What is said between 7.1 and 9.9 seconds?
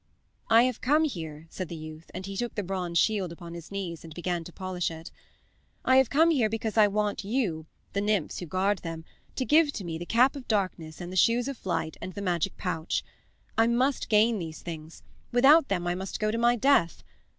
you, the nymphs who guard them, to give to